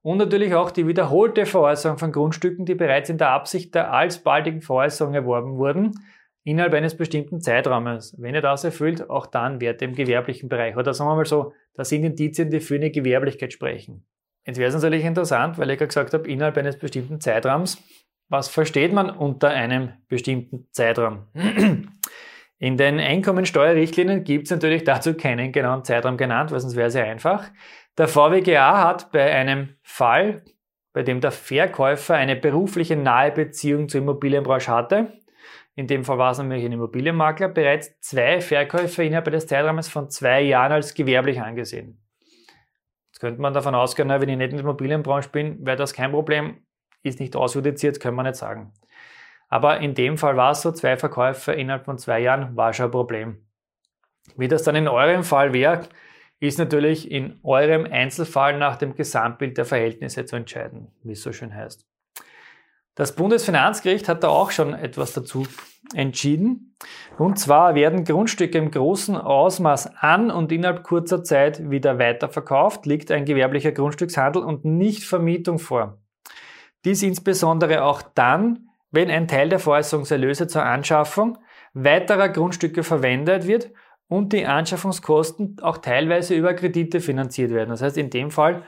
Und 0.00 0.18
natürlich 0.18 0.54
auch 0.54 0.70
die 0.70 0.86
wiederholte 0.86 1.44
Veräußerung 1.44 1.98
von 1.98 2.12
Grundstücken, 2.12 2.64
die 2.64 2.74
bereits 2.74 3.10
in 3.10 3.18
der 3.18 3.30
Absicht 3.30 3.74
der 3.74 3.92
alsbaldigen 3.92 4.62
Veräußerung 4.62 5.14
erworben 5.14 5.56
wurden, 5.56 5.92
innerhalb 6.44 6.74
eines 6.74 6.96
bestimmten 6.96 7.40
Zeitraumes. 7.40 8.16
Wenn 8.18 8.34
ihr 8.34 8.40
das 8.40 8.64
erfüllt, 8.64 9.08
auch 9.10 9.26
dann 9.26 9.60
ihr 9.60 9.80
im 9.80 9.94
gewerblichen 9.94 10.48
Bereich. 10.48 10.76
Oder 10.76 10.94
sagen 10.94 11.10
wir 11.10 11.16
mal 11.16 11.24
so, 11.24 11.52
das 11.74 11.88
sind 11.88 12.04
Indizien, 12.04 12.50
die 12.50 12.60
für 12.60 12.76
eine 12.76 12.90
Gewerblichkeit 12.90 13.52
sprechen. 13.52 14.04
Jetzt 14.44 14.58
wäre 14.58 14.68
es 14.68 14.74
natürlich 14.74 15.04
interessant, 15.04 15.58
weil 15.58 15.70
ich 15.70 15.80
ja 15.80 15.86
gesagt 15.86 16.14
habe, 16.14 16.28
innerhalb 16.28 16.56
eines 16.56 16.78
bestimmten 16.78 17.20
Zeitraums. 17.20 17.82
Was 18.28 18.48
versteht 18.48 18.92
man 18.92 19.10
unter 19.10 19.50
einem 19.50 19.92
bestimmten 20.08 20.66
Zeitraum? 20.72 21.26
In 22.58 22.76
den 22.76 23.00
Einkommensteuerrichtlinien 23.00 24.24
gibt 24.24 24.46
es 24.46 24.50
natürlich 24.52 24.84
dazu 24.84 25.14
keinen 25.14 25.50
genauen 25.52 25.84
Zeitraum 25.84 26.16
genannt, 26.16 26.52
weil 26.52 26.60
sonst 26.60 26.76
wäre 26.76 26.90
sehr 26.90 27.04
einfach. 27.04 27.50
Der 27.98 28.08
VWGA 28.08 28.84
hat 28.84 29.10
bei 29.10 29.32
einem 29.32 29.76
Fall, 29.82 30.44
bei 30.92 31.02
dem 31.02 31.20
der 31.20 31.32
Verkäufer 31.32 32.14
eine 32.14 32.36
berufliche 32.36 32.96
nahe 32.96 33.32
Beziehung 33.32 33.88
zur 33.88 34.00
Immobilienbranche 34.00 34.70
hatte, 34.70 35.12
in 35.74 35.86
dem 35.86 36.04
Fall 36.04 36.18
war 36.18 36.32
es 36.32 36.38
nämlich 36.38 36.64
ein 36.64 36.72
Immobilienmakler, 36.72 37.48
bereits 37.48 37.98
zwei 38.00 38.40
Verkäufe 38.40 39.04
innerhalb 39.04 39.30
des 39.30 39.46
Zeitraumes 39.46 39.88
von 39.88 40.10
zwei 40.10 40.42
Jahren 40.42 40.72
als 40.72 40.92
gewerblich 40.92 41.40
angesehen. 41.40 42.01
Könnte 43.22 43.40
man 43.40 43.54
davon 43.54 43.76
ausgehen, 43.76 44.08
wenn 44.08 44.28
ich 44.28 44.36
nicht 44.36 44.50
in 44.50 44.56
der 44.56 44.64
Immobilienbranche 44.64 45.28
bin, 45.28 45.64
wäre 45.64 45.76
das 45.76 45.92
kein 45.92 46.10
Problem, 46.10 46.56
ist 47.04 47.20
nicht 47.20 47.36
ausjudiziert, 47.36 48.00
können 48.00 48.16
wir 48.16 48.24
nicht 48.24 48.34
sagen. 48.34 48.72
Aber 49.48 49.78
in 49.78 49.94
dem 49.94 50.18
Fall 50.18 50.36
war 50.36 50.50
es 50.50 50.62
so, 50.62 50.72
zwei 50.72 50.96
Verkäufe 50.96 51.52
innerhalb 51.52 51.84
von 51.84 51.98
zwei 51.98 52.18
Jahren 52.18 52.56
war 52.56 52.72
schon 52.72 52.86
ein 52.86 52.90
Problem. 52.90 53.46
Wie 54.36 54.48
das 54.48 54.64
dann 54.64 54.74
in 54.74 54.88
eurem 54.88 55.22
Fall 55.22 55.52
wäre, 55.52 55.82
ist 56.40 56.58
natürlich 56.58 57.12
in 57.12 57.38
eurem 57.44 57.84
Einzelfall 57.84 58.58
nach 58.58 58.74
dem 58.74 58.96
Gesamtbild 58.96 59.56
der 59.56 59.66
Verhältnisse 59.66 60.24
zu 60.24 60.34
entscheiden, 60.34 60.90
wie 61.04 61.12
es 61.12 61.22
so 61.22 61.32
schön 61.32 61.54
heißt. 61.54 61.86
Das 62.96 63.14
Bundesfinanzgericht 63.14 64.08
hat 64.08 64.24
da 64.24 64.30
auch 64.30 64.50
schon 64.50 64.74
etwas 64.74 65.12
dazu 65.12 65.46
entschieden. 65.94 66.76
Und 67.18 67.38
zwar 67.38 67.74
werden 67.74 68.04
Grundstücke 68.04 68.58
im 68.58 68.70
großen 68.70 69.16
Ausmaß 69.16 69.96
an 69.96 70.30
und 70.30 70.50
innerhalb 70.50 70.82
kurzer 70.82 71.22
Zeit 71.22 71.70
wieder 71.70 71.98
weiterverkauft, 71.98 72.86
liegt 72.86 73.10
ein 73.10 73.24
gewerblicher 73.24 73.72
Grundstückshandel 73.72 74.42
und 74.42 74.64
nicht 74.64 75.04
Vermietung 75.04 75.58
vor. 75.58 75.98
Dies 76.84 77.02
insbesondere 77.02 77.84
auch 77.84 78.02
dann, 78.02 78.68
wenn 78.90 79.10
ein 79.10 79.28
Teil 79.28 79.48
der 79.48 79.58
Veräußerungserlöse 79.58 80.48
zur 80.48 80.64
Anschaffung 80.64 81.38
weiterer 81.74 82.28
Grundstücke 82.28 82.82
verwendet 82.82 83.46
wird 83.46 83.70
und 84.08 84.32
die 84.32 84.46
Anschaffungskosten 84.46 85.56
auch 85.62 85.78
teilweise 85.78 86.34
über 86.34 86.54
Kredite 86.54 87.00
finanziert 87.00 87.50
werden. 87.52 87.70
Das 87.70 87.82
heißt, 87.82 87.96
in 87.96 88.10
dem 88.10 88.30
Fall 88.30 88.64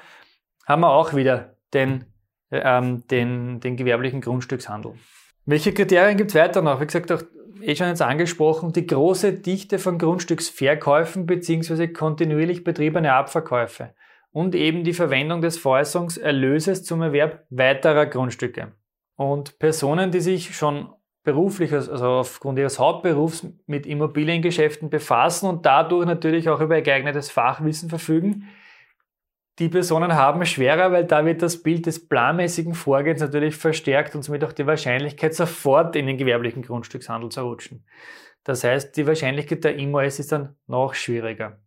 haben 0.66 0.80
wir 0.80 0.90
auch 0.90 1.14
wieder 1.14 1.56
den, 1.74 2.06
ähm, 2.50 3.06
den, 3.08 3.60
den 3.60 3.76
gewerblichen 3.76 4.20
Grundstückshandel. 4.20 4.94
Welche 5.46 5.74
Kriterien 5.74 6.16
gibt 6.16 6.30
es 6.30 6.34
weiter 6.36 6.62
noch? 6.62 6.80
Wie 6.80 6.86
gesagt, 6.86 7.12
auch 7.12 7.22
eh 7.60 7.76
schon 7.76 7.88
jetzt 7.88 8.00
angesprochen, 8.00 8.72
die 8.72 8.86
große 8.86 9.34
Dichte 9.34 9.78
von 9.78 9.98
Grundstücksverkäufen 9.98 11.26
bzw. 11.26 11.88
kontinuierlich 11.88 12.64
betriebene 12.64 13.12
Abverkäufe 13.12 13.94
und 14.32 14.54
eben 14.54 14.84
die 14.84 14.94
Verwendung 14.94 15.42
des 15.42 15.58
Veräußerungserlöses 15.58 16.84
zum 16.84 17.02
Erwerb 17.02 17.44
weiterer 17.50 18.06
Grundstücke. 18.06 18.72
Und 19.16 19.58
Personen, 19.58 20.10
die 20.10 20.20
sich 20.20 20.56
schon 20.56 20.88
beruflich, 21.24 21.72
also 21.72 22.06
aufgrund 22.06 22.58
ihres 22.58 22.78
Hauptberufs 22.78 23.46
mit 23.66 23.86
Immobiliengeschäften 23.86 24.90
befassen 24.90 25.48
und 25.48 25.64
dadurch 25.64 26.06
natürlich 26.06 26.48
auch 26.48 26.60
über 26.60 26.80
geeignetes 26.80 27.30
Fachwissen 27.30 27.88
verfügen, 27.88 28.48
die 29.58 29.68
Personen 29.68 30.14
haben 30.14 30.44
schwerer, 30.46 30.90
weil 30.90 31.04
da 31.04 31.24
wird 31.24 31.42
das 31.42 31.62
Bild 31.62 31.86
des 31.86 32.08
planmäßigen 32.08 32.74
Vorgehens 32.74 33.20
natürlich 33.20 33.56
verstärkt 33.56 34.14
und 34.14 34.22
somit 34.22 34.42
auch 34.44 34.52
die 34.52 34.66
Wahrscheinlichkeit, 34.66 35.34
sofort 35.34 35.94
in 35.96 36.06
den 36.06 36.18
gewerblichen 36.18 36.62
Grundstückshandel 36.62 37.30
zu 37.30 37.42
rutschen. 37.42 37.84
Das 38.42 38.64
heißt, 38.64 38.96
die 38.96 39.06
Wahrscheinlichkeit 39.06 39.64
der 39.64 39.76
IMOS 39.76 40.18
ist 40.18 40.32
dann 40.32 40.56
noch 40.66 40.94
schwieriger. 40.94 41.60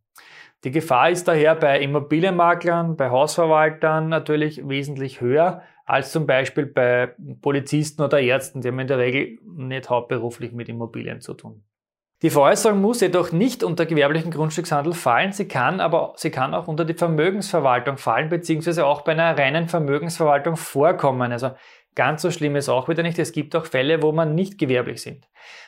Die 0.64 0.72
Gefahr 0.72 1.12
ist 1.12 1.28
daher 1.28 1.56
bei 1.56 1.80
Immobilienmaklern, 1.80 2.98
bei 2.98 3.10
Hausverwaltern 3.10 4.10
natürlich 4.10 4.68
wesentlich 4.68 5.22
höher 5.22 5.62
als 5.86 6.12
zum 6.12 6.28
Beispiel 6.28 6.66
bei 6.66 7.16
Polizisten 7.42 8.02
oder 8.02 8.20
Ärzten, 8.20 8.60
die 8.60 8.68
haben 8.68 8.80
in 8.80 8.88
der 8.88 8.98
Regel 8.98 9.40
nicht 9.46 9.90
hauptberuflich 9.90 10.52
mit 10.52 10.68
Immobilien 10.68 11.22
zu 11.22 11.34
tun. 11.34 11.64
Die 12.24 12.32
Veräußerung 12.32 12.82
muss 12.82 13.02
jedoch 13.02 13.32
nicht 13.32 13.64
unter 13.64 13.86
gewerblichen 13.86 14.32
Grundstückshandel 14.32 14.94
fallen, 14.94 15.34
sie 15.34 15.48
kann 15.48 15.80
aber 15.80 16.14
sie 16.16 16.32
kann 16.32 16.56
auch 16.56 16.68
unter 16.68 16.84
die 16.84 16.96
Vermögensverwaltung 16.96 17.98
fallen, 17.98 18.30
beziehungsweise 18.30 18.88
auch 18.88 19.02
bei 19.02 19.12
einer 19.12 19.38
reinen 19.38 19.68
Vermögensverwaltung 19.68 20.56
vorkommen. 20.56 21.32
Also 21.32 21.52
ganz 21.94 22.24
so 22.24 22.32
schlimm 22.32 22.56
ist 22.56 22.70
auch 22.70 22.90
wieder 22.90 23.04
nicht. 23.04 23.20
Es 23.20 23.34
gibt 23.34 23.56
auch 23.56 23.68
Fälle, 23.68 24.02
wo 24.02 24.12
man 24.12 24.34
nicht 24.34 24.58
gewerblich 24.58 25.02
sind. 25.02 25.28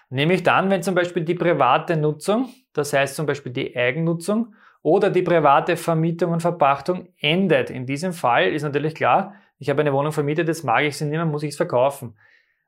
Nämlich 0.09 0.41
dann, 0.41 0.71
wenn 0.71 0.81
zum 0.81 0.95
Beispiel 0.95 1.23
die 1.23 1.35
private 1.35 1.95
Nutzung, 1.95 2.49
das 2.73 2.93
heißt 2.93 3.15
zum 3.15 3.27
Beispiel 3.27 3.51
die 3.51 3.75
Eigennutzung 3.77 4.55
oder 4.81 5.11
die 5.11 5.21
private 5.21 5.77
Vermietung 5.77 6.31
und 6.31 6.41
Verpachtung 6.41 7.09
endet. 7.19 7.69
In 7.69 7.85
diesem 7.85 8.11
Fall 8.11 8.47
ist 8.47 8.63
natürlich 8.63 8.95
klar, 8.95 9.35
ich 9.59 9.69
habe 9.69 9.81
eine 9.81 9.93
Wohnung 9.93 10.13
vermietet, 10.13 10.47
jetzt 10.47 10.63
mag 10.63 10.83
ich 10.83 10.97
sie 10.97 11.05
nicht 11.05 11.17
mehr, 11.17 11.25
muss 11.25 11.43
ich 11.43 11.51
es 11.51 11.57
verkaufen. 11.57 12.17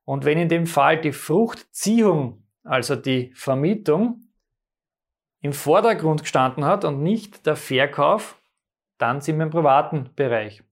Und 0.05 0.25
wenn 0.25 0.37
in 0.37 0.49
dem 0.49 0.67
Fall 0.67 0.99
die 0.99 1.13
Fruchtziehung, 1.13 2.43
also 2.63 2.95
die 2.95 3.31
Vermietung, 3.33 4.21
im 5.41 5.53
Vordergrund 5.53 6.21
gestanden 6.21 6.65
hat 6.65 6.85
und 6.85 7.01
nicht 7.01 7.45
der 7.45 7.55
Verkauf, 7.55 8.39
dann 8.97 9.21
sind 9.21 9.37
wir 9.37 9.45
im 9.45 9.49
privaten 9.49 10.11
Bereich. 10.15 10.63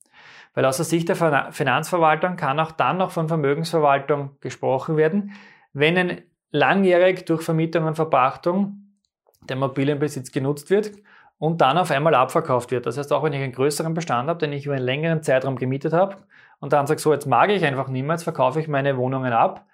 Weil 0.53 0.65
aus 0.65 0.77
der 0.77 0.85
Sicht 0.85 1.09
der 1.09 1.15
Finanzverwaltung 1.51 2.35
kann 2.35 2.59
auch 2.59 2.71
dann 2.71 2.97
noch 2.97 3.11
von 3.11 3.27
Vermögensverwaltung 3.27 4.37
gesprochen 4.41 4.97
werden, 4.97 5.33
wenn 5.73 5.97
ein 5.97 6.21
langjährig 6.51 7.25
durch 7.25 7.41
Vermietung 7.41 7.85
und 7.85 7.95
Verpachtung 7.95 8.95
der 9.41 9.57
Immobilienbesitz 9.57 10.31
genutzt 10.31 10.69
wird 10.69 10.91
und 11.37 11.61
dann 11.61 11.77
auf 11.77 11.91
einmal 11.91 12.15
abverkauft 12.15 12.71
wird. 12.71 12.85
Das 12.85 12.97
heißt, 12.97 13.11
auch 13.13 13.23
wenn 13.23 13.33
ich 13.33 13.41
einen 13.41 13.53
größeren 13.53 13.93
Bestand 13.93 14.29
habe, 14.29 14.39
den 14.39 14.53
ich 14.53 14.65
über 14.65 14.75
einen 14.75 14.85
längeren 14.85 15.23
Zeitraum 15.23 15.55
gemietet 15.55 15.93
habe 15.93 16.17
und 16.59 16.73
dann 16.73 16.87
sage, 16.87 16.99
so 16.99 17.13
jetzt 17.13 17.25
mag 17.25 17.49
ich 17.49 17.63
einfach 17.65 17.87
nicht 17.87 18.03
mehr, 18.03 18.15
jetzt 18.15 18.23
verkaufe 18.23 18.59
ich 18.59 18.67
meine 18.67 18.97
Wohnungen 18.97 19.33
ab, 19.33 19.65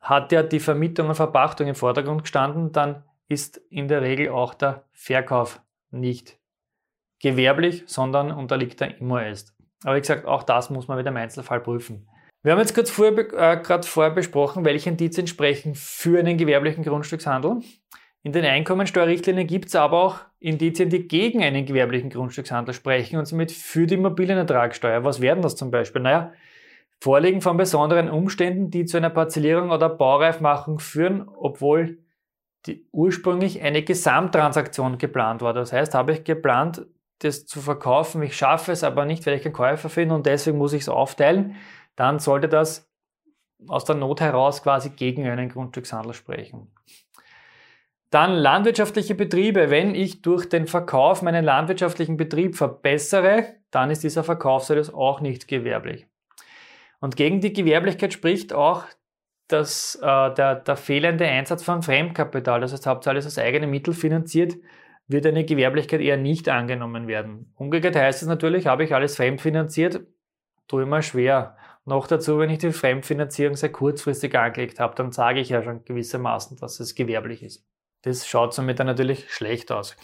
hat 0.00 0.32
ja 0.32 0.42
die 0.42 0.60
Vermietung 0.60 1.08
und 1.08 1.14
Verpachtung 1.14 1.66
im 1.66 1.74
Vordergrund 1.74 2.22
gestanden, 2.22 2.72
dann 2.72 3.04
ist 3.28 3.58
in 3.70 3.88
der 3.88 4.02
Regel 4.02 4.30
auch 4.30 4.54
der 4.54 4.84
Verkauf 4.92 5.60
nicht 5.90 6.38
gewerblich, 7.20 7.84
sondern 7.86 8.30
unterliegt 8.30 8.80
der 8.80 8.98
Immoest. 8.98 9.54
Aber 9.84 9.96
wie 9.96 10.00
gesagt, 10.00 10.26
auch 10.26 10.42
das 10.42 10.70
muss 10.70 10.88
man 10.88 10.98
wieder 10.98 11.10
im 11.10 11.16
Einzelfall 11.16 11.60
prüfen. 11.60 12.08
Wir 12.42 12.52
haben 12.52 12.60
jetzt 12.60 12.74
kurz 12.74 12.90
vorher, 12.90 13.18
äh, 13.18 13.60
gerade 13.60 13.86
vorher 13.86 14.12
besprochen, 14.12 14.64
welche 14.64 14.90
Indizien 14.90 15.26
sprechen 15.26 15.74
für 15.74 16.18
einen 16.18 16.38
gewerblichen 16.38 16.84
Grundstückshandel. 16.84 17.60
In 18.22 18.32
den 18.32 18.44
Einkommensteuerrichtlinien 18.44 19.46
gibt 19.46 19.66
es 19.68 19.74
aber 19.74 20.02
auch 20.02 20.18
Indizien, 20.40 20.88
die 20.88 21.06
gegen 21.06 21.42
einen 21.42 21.66
gewerblichen 21.66 22.10
Grundstückshandel 22.10 22.74
sprechen 22.74 23.18
und 23.18 23.26
somit 23.26 23.52
für 23.52 23.86
die 23.86 23.94
Immobilienertragssteuer. 23.94 25.04
Was 25.04 25.20
werden 25.20 25.42
das 25.42 25.56
zum 25.56 25.70
Beispiel? 25.70 26.02
Naja, 26.02 26.32
Vorliegen 27.00 27.40
von 27.40 27.56
besonderen 27.56 28.10
Umständen, 28.10 28.70
die 28.70 28.84
zu 28.84 28.96
einer 28.96 29.10
Parzellierung 29.10 29.70
oder 29.70 29.88
Baureifmachung 29.88 30.80
führen, 30.80 31.28
obwohl 31.28 31.98
die 32.66 32.86
ursprünglich 32.90 33.62
eine 33.62 33.82
Gesamttransaktion 33.82 34.98
geplant 34.98 35.42
war. 35.42 35.52
Das 35.52 35.72
heißt, 35.72 35.94
habe 35.94 36.12
ich 36.12 36.24
geplant, 36.24 36.86
das 37.20 37.46
zu 37.46 37.60
verkaufen, 37.60 38.22
ich 38.22 38.36
schaffe 38.36 38.72
es 38.72 38.84
aber 38.84 39.04
nicht, 39.04 39.26
weil 39.26 39.34
ich 39.34 39.42
keinen 39.42 39.52
Käufer 39.52 39.88
finde 39.88 40.14
und 40.14 40.26
deswegen 40.26 40.58
muss 40.58 40.72
ich 40.72 40.82
es 40.82 40.88
aufteilen, 40.88 41.56
dann 41.96 42.18
sollte 42.18 42.48
das 42.48 42.88
aus 43.66 43.84
der 43.84 43.96
Not 43.96 44.20
heraus 44.20 44.62
quasi 44.62 44.90
gegen 44.90 45.26
einen 45.26 45.48
Grundstückshandel 45.48 46.14
sprechen. 46.14 46.72
Dann 48.10 48.34
landwirtschaftliche 48.34 49.14
Betriebe. 49.14 49.68
Wenn 49.68 49.94
ich 49.94 50.22
durch 50.22 50.48
den 50.48 50.66
Verkauf 50.66 51.22
meinen 51.22 51.44
landwirtschaftlichen 51.44 52.16
Betrieb 52.16 52.56
verbessere, 52.56 53.56
dann 53.70 53.90
ist 53.90 54.02
dieser 54.02 54.24
Verkaufserlös 54.24 54.92
auch 54.92 55.20
nicht 55.20 55.46
gewerblich. 55.46 56.06
Und 57.00 57.16
gegen 57.16 57.40
die 57.40 57.52
Gewerblichkeit 57.52 58.12
spricht 58.12 58.52
auch 58.52 58.84
dass, 59.48 59.94
äh, 59.96 60.34
der, 60.34 60.56
der 60.56 60.76
fehlende 60.76 61.26
Einsatz 61.26 61.62
von 61.64 61.82
Fremdkapital, 61.82 62.60
das 62.60 62.72
heißt 62.72 62.86
hauptsächlich 62.86 63.26
aus 63.26 63.38
eigenen 63.38 63.70
Mitteln 63.70 63.94
finanziert, 63.94 64.54
wird 65.08 65.24
eine 65.24 65.44
Gewerblichkeit 65.44 66.02
eher 66.02 66.18
nicht 66.18 66.50
angenommen 66.50 67.08
werden. 67.08 67.52
Umgekehrt 67.56 67.96
heißt 67.96 68.22
es 68.22 68.28
natürlich, 68.28 68.66
habe 68.66 68.84
ich 68.84 68.94
alles 68.94 69.16
fremdfinanziert, 69.16 70.02
tue 70.68 70.82
ich 70.82 70.88
mir 70.88 71.02
schwer. 71.02 71.56
Noch 71.86 72.06
dazu, 72.06 72.38
wenn 72.38 72.50
ich 72.50 72.58
die 72.58 72.72
Fremdfinanzierung 72.72 73.56
sehr 73.56 73.72
kurzfristig 73.72 74.38
angelegt 74.38 74.78
habe, 74.78 74.94
dann 74.94 75.12
sage 75.12 75.40
ich 75.40 75.48
ja 75.48 75.62
schon 75.62 75.82
gewissermaßen, 75.84 76.58
dass 76.58 76.78
es 76.78 76.94
gewerblich 76.94 77.42
ist. 77.42 77.66
Das 78.02 78.28
schaut 78.28 78.52
somit 78.52 78.78
dann 78.78 78.86
natürlich 78.86 79.32
schlecht 79.32 79.72
aus. 79.72 79.96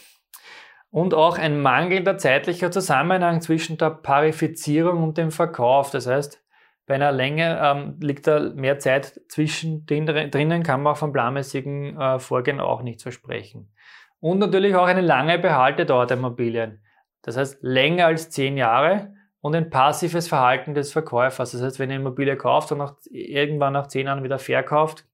Und 0.89 1.13
auch 1.13 1.37
ein 1.37 1.61
mangelnder 1.61 2.17
zeitlicher 2.17 2.71
Zusammenhang 2.71 3.43
zwischen 3.43 3.77
der 3.77 3.91
Parifizierung 3.91 5.03
und 5.03 5.19
dem 5.19 5.31
Verkauf. 5.31 5.91
Das 5.91 6.07
heißt, 6.07 6.44
bei 6.87 6.95
einer 6.95 7.13
Länge 7.13 7.59
ähm, 7.63 7.97
liegt 8.01 8.27
da 8.27 8.53
mehr 8.55 8.79
Zeit 8.79 9.21
zwischen 9.29 9.87
drinnen, 9.87 10.63
kann 10.63 10.83
man 10.83 10.93
auch 10.93 10.99
vom 10.99 11.13
planmäßigen 11.13 11.99
äh, 11.99 12.19
Vorgehen 12.19 12.61
auch 12.61 12.83
nichts 12.83 13.03
versprechen. 13.03 13.73
Und 14.21 14.39
natürlich 14.39 14.75
auch 14.75 14.87
eine 14.87 15.01
lange 15.01 15.39
Behaltedauer 15.39 16.07
der 16.07 16.17
Immobilien. 16.17 16.83
Das 17.23 17.37
heißt, 17.37 17.63
länger 17.63 18.07
als 18.07 18.31
zehn 18.31 18.57
Jahre 18.57 19.15
und 19.41 19.55
ein 19.55 19.71
passives 19.71 20.29
Verhalten 20.29 20.75
des 20.75 20.93
Verkäufers. 20.93 21.53
Das 21.53 21.63
heißt, 21.63 21.79
wenn 21.79 21.91
eine 21.91 22.01
Immobilie 22.01 22.37
kauft 22.37 22.73
und 22.73 22.79
nach, 22.79 22.97
irgendwann 23.11 23.73
nach 23.73 23.87
zehn 23.87 24.07
Jahren 24.07 24.25
wieder 24.25 24.39
verkauft, 24.39 25.07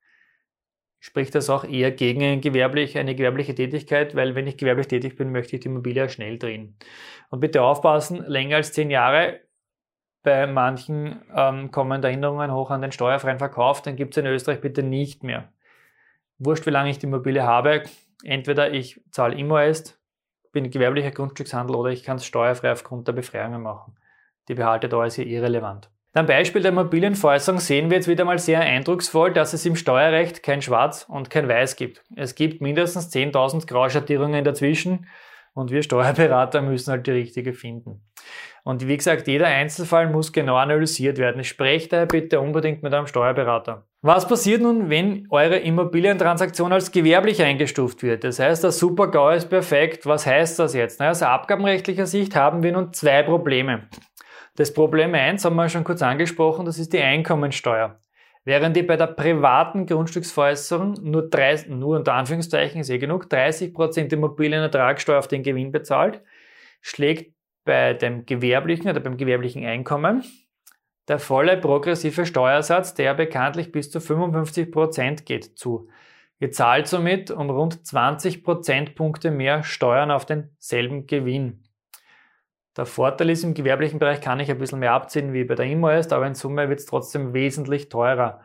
spricht 1.01 1.35
das 1.35 1.51
auch 1.51 1.65
eher 1.65 1.91
gegen 1.91 2.23
eine 2.23 2.41
gewerbliche, 2.41 3.01
eine 3.01 3.15
gewerbliche 3.15 3.55
Tätigkeit, 3.55 4.15
weil 4.15 4.35
wenn 4.35 4.47
ich 4.47 4.57
gewerblich 4.57 4.89
tätig 4.89 5.17
bin, 5.17 5.33
möchte 5.33 5.57
ich 5.57 5.63
die 5.63 5.69
Immobilie 5.69 6.09
schnell 6.09 6.39
drehen. 6.39 6.77
Und 7.31 7.41
bitte 7.41 7.63
aufpassen, 7.63 8.25
länger 8.27 8.57
als 8.57 8.73
zehn 8.73 8.91
Jahre, 8.91 9.41
bei 10.23 10.47
manchen 10.47 11.23
ähm, 11.35 11.71
kommen 11.71 12.03
da 12.03 12.09
Erinnerungen 12.09 12.53
hoch 12.53 12.71
an 12.71 12.83
den 12.83 12.93
steuerfreien 12.93 13.39
Verkauf, 13.39 13.83
den 13.83 13.97
gibt 13.97 14.15
es 14.15 14.19
in 14.19 14.27
Österreich 14.27 14.61
bitte 14.61 14.83
nicht 14.83 15.23
mehr. 15.23 15.53
Wurscht, 16.39 16.67
wie 16.67 16.71
lange 16.71 16.91
ich 16.91 16.99
die 16.99 17.07
Immobilie 17.07 17.43
habe, 17.43 17.85
entweder 18.23 18.73
ich 18.73 19.01
zahle 19.11 19.37
Immoest, 19.37 19.99
bin 20.53 20.71
gewerblicher 20.71 21.11
Grundstückshandel 21.11 21.77
oder 21.77 21.91
ich 21.91 22.03
kann 22.03 22.17
es 22.17 22.27
steuerfrei 22.27 22.73
aufgrund 22.73 23.09
der 23.09 23.13
Befreiungen 23.13 23.63
machen. 23.63 23.97
Die 24.49 24.55
Behaltedauer 24.55 25.07
ist 25.07 25.15
hier 25.15 25.27
irrelevant. 25.27 25.91
Am 26.13 26.27
Beispiel 26.27 26.61
der 26.61 26.73
Immobilienveräußerung 26.73 27.61
sehen 27.61 27.89
wir 27.89 27.99
jetzt 27.99 28.09
wieder 28.09 28.25
mal 28.25 28.41
sehr 28.41 28.61
eindrucksvoll, 28.61 29.33
dass 29.33 29.53
es 29.53 29.65
im 29.65 29.77
Steuerrecht 29.77 30.43
kein 30.43 30.61
Schwarz 30.61 31.07
und 31.09 31.31
kein 31.31 31.49
Weiß 31.49 31.77
gibt. 31.77 32.03
Es 32.17 32.35
gibt 32.35 32.61
mindestens 32.61 33.15
10.000 33.15 33.69
Grauschattierungen 33.69 34.45
dazwischen 34.45 35.07
und 35.55 35.71
wir 35.71 35.85
Steuerberater 35.85 36.63
müssen 36.63 36.91
halt 36.91 37.07
die 37.07 37.13
richtige 37.13 37.53
finden. 37.53 38.03
Und 38.65 38.87
wie 38.87 38.97
gesagt, 38.97 39.27
jeder 39.27 39.47
Einzelfall 39.47 40.09
muss 40.09 40.33
genau 40.33 40.57
analysiert 40.57 41.19
werden. 41.19 41.45
Sprecht 41.45 41.93
daher 41.93 42.07
bitte 42.07 42.41
unbedingt 42.41 42.83
mit 42.83 42.93
einem 42.93 43.07
Steuerberater. 43.07 43.87
Was 44.03 44.27
passiert 44.27 44.63
nun, 44.63 44.91
wenn 44.91 45.27
eure 45.31 45.59
Immobilientransaktion 45.59 46.73
als 46.73 46.91
gewerblich 46.91 47.43
eingestuft 47.43 48.03
wird? 48.03 48.25
Das 48.25 48.39
heißt, 48.39 48.65
der 48.65 48.73
Super-GAU 48.73 49.31
ist 49.31 49.49
perfekt. 49.49 50.07
Was 50.07 50.27
heißt 50.27 50.59
das 50.59 50.75
jetzt? 50.75 51.01
Na, 51.01 51.11
aus 51.11 51.23
abgabenrechtlicher 51.23 52.07
Sicht 52.07 52.37
haben 52.37 52.63
wir 52.63 52.73
nun 52.73 52.93
zwei 52.93 53.23
Probleme. 53.23 53.89
Das 54.57 54.75
Problem 54.75 55.15
1 55.15 55.45
haben 55.45 55.57
wir 55.57 55.69
schon 55.69 55.85
kurz 55.85 56.03
angesprochen, 56.03 56.67
das 56.67 56.79
ist 56.79 56.93
die 56.93 57.01
Einkommensteuer. 57.01 58.01
Während 58.45 58.75
die 58.75 58.83
bei 58.83 58.97
der 58.97 59.07
privaten 59.07 59.87
Grundstücksveräußerung 59.87 60.95
nur, 61.03 61.29
30, 61.29 61.69
nur 61.69 61.97
unter 61.97 62.15
Anführungszeichen, 62.15 62.81
ist 62.81 62.91
eh 62.91 62.99
genug, 62.99 63.27
30% 63.27 64.13
Immobilienertragssteuer 64.13 65.19
auf 65.19 65.29
den 65.29 65.43
Gewinn 65.43 65.73
bezahlt, 65.73 66.23
schlägt 66.81 67.35
bei 67.65 67.95
dem 67.95 68.27
gewerblichen 68.27 68.89
oder 68.89 69.01
beim 69.01 69.17
gewerblichen 69.17 69.65
Einkommen 69.65 70.25
der 71.11 71.19
volle 71.19 71.57
progressive 71.57 72.25
Steuersatz, 72.25 72.95
der 72.95 73.15
bekanntlich 73.15 73.73
bis 73.73 73.91
zu 73.91 73.99
55% 73.99 75.25
geht, 75.25 75.59
zu. 75.59 75.89
Ihr 76.39 76.53
zahlt 76.53 76.87
somit 76.87 77.33
um 77.33 77.51
rund 77.51 77.85
20 77.85 78.45
Prozentpunkte 78.45 79.33
mehr 79.33 79.65
Steuern 79.65 80.13
auf 80.13 80.25
denselben 80.25 81.09
Gewinn. 81.09 81.65
Der 82.77 82.87
Vorteil 82.87 83.31
ist, 83.31 83.43
im 83.43 83.55
gewerblichen 83.55 83.99
Bereich 83.99 84.21
kann 84.21 84.39
ich 84.39 84.53
ein 84.53 84.59
bisschen 84.59 84.79
mehr 84.79 84.93
abziehen 84.93 85.33
wie 85.33 85.43
bei 85.43 85.57
der 85.57 85.67
Immo 85.67 85.89
ist, 85.89 86.13
aber 86.13 86.29
in 86.29 86.37
Summe 86.37 86.69
wird 86.69 86.79
es 86.79 86.87
trotzdem 86.87 87.35
wesentlich 87.35 87.89
teurer. 87.89 88.41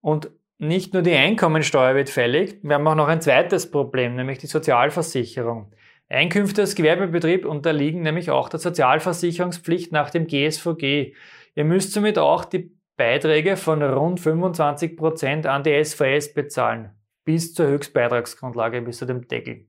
Und 0.00 0.30
nicht 0.58 0.94
nur 0.94 1.02
die 1.02 1.14
Einkommensteuer 1.14 1.94
wird 1.94 2.10
fällig, 2.10 2.58
wir 2.64 2.74
haben 2.74 2.88
auch 2.88 2.96
noch 2.96 3.08
ein 3.08 3.20
zweites 3.20 3.70
Problem, 3.70 4.16
nämlich 4.16 4.38
die 4.38 4.48
Sozialversicherung. 4.48 5.72
Einkünfte 6.08 6.62
als 6.62 6.74
Gewerbebetrieb 6.74 7.46
unterliegen 7.46 8.02
nämlich 8.02 8.30
auch 8.30 8.48
der 8.48 8.60
Sozialversicherungspflicht 8.60 9.92
nach 9.92 10.10
dem 10.10 10.26
GSVG. 10.26 11.14
Ihr 11.54 11.64
müsst 11.64 11.92
somit 11.92 12.18
auch 12.18 12.44
die 12.44 12.76
Beiträge 12.96 13.56
von 13.56 13.82
rund 13.82 14.20
25 14.20 14.96
Prozent 14.96 15.46
an 15.46 15.62
die 15.62 15.82
SVS 15.82 16.34
bezahlen, 16.34 16.90
bis 17.24 17.54
zur 17.54 17.66
Höchstbeitragsgrundlage, 17.66 18.82
bis 18.82 18.98
zu 18.98 19.06
dem 19.06 19.26
Deckel. 19.26 19.66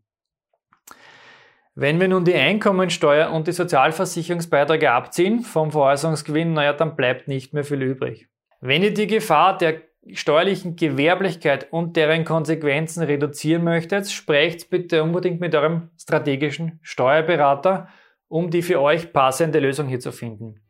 Wenn 1.73 1.99
wir 1.99 2.07
nun 2.07 2.23
die 2.23 2.35
Einkommensteuer 2.35 3.31
und 3.31 3.47
die 3.47 3.51
Sozialversicherungsbeiträge 3.51 4.91
abziehen 4.91 5.41
vom 5.41 5.71
Veräußerungsgewinn, 5.71 6.53
naja, 6.53 6.71
dann 6.73 6.95
bleibt 6.95 7.27
nicht 7.27 7.53
mehr 7.53 7.65
viel 7.65 7.81
übrig. 7.81 8.29
Wenn 8.61 8.81
ihr 8.81 8.93
die 8.93 9.07
Gefahr 9.07 9.57
der 9.57 9.81
steuerlichen 10.13 10.75
Gewerblichkeit 10.75 11.67
und 11.71 11.95
deren 11.95 12.25
Konsequenzen 12.25 13.03
reduzieren 13.03 13.63
möchtet, 13.63 14.09
sprecht 14.09 14.69
bitte 14.69 15.03
unbedingt 15.03 15.39
mit 15.39 15.55
eurem 15.55 15.89
strategischen 15.99 16.79
Steuerberater, 16.81 17.87
um 18.27 18.49
die 18.49 18.61
für 18.61 18.81
euch 18.81 19.13
passende 19.13 19.59
Lösung 19.59 19.87
hier 19.87 19.99
zu 19.99 20.11
finden. 20.11 20.61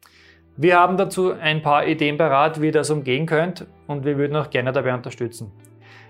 Wir 0.57 0.79
haben 0.79 0.95
dazu 0.95 1.33
ein 1.33 1.61
paar 1.61 1.85
Ideen 1.85 2.17
parat, 2.17 2.61
wie 2.61 2.67
ihr 2.67 2.71
das 2.71 2.89
umgehen 2.89 3.25
könnt 3.25 3.67
und 3.87 4.05
wir 4.05 4.17
würden 4.17 4.37
euch 4.37 4.49
gerne 4.49 4.71
dabei 4.71 4.93
unterstützen. 4.93 5.51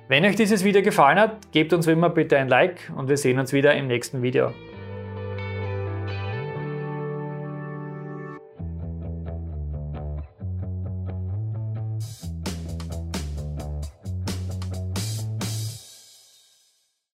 Wenn 0.08 0.24
euch 0.24 0.36
dieses 0.36 0.64
Video 0.64 0.84
gefallen 0.84 1.18
hat, 1.20 1.52
gebt 1.52 1.74
uns 1.74 1.88
wie 1.88 1.92
immer 1.92 2.12
bitte 2.12 2.38
ein 2.38 2.48
Like 2.48 2.92
und 2.96 3.10
wir 3.10 3.18
sehen 3.18 3.40
uns 3.40 3.54
wieder 3.54 3.74
im 3.74 3.88
nächsten 3.88 4.22
Video. 4.22 4.54